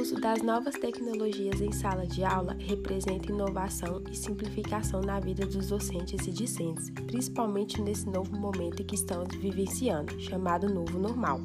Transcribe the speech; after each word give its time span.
uso 0.00 0.18
das 0.18 0.40
novas 0.40 0.74
tecnologias 0.76 1.60
em 1.60 1.70
sala 1.72 2.06
de 2.06 2.24
aula 2.24 2.56
representa 2.58 3.30
inovação 3.30 4.02
e 4.10 4.16
simplificação 4.16 5.02
na 5.02 5.20
vida 5.20 5.44
dos 5.44 5.68
docentes 5.68 6.26
e 6.26 6.30
discentes, 6.30 6.88
principalmente 7.06 7.82
nesse 7.82 8.08
novo 8.08 8.34
momento 8.34 8.82
que 8.82 8.94
estamos 8.94 9.36
vivenciando, 9.36 10.18
chamado 10.18 10.72
novo 10.72 10.98
normal. 10.98 11.40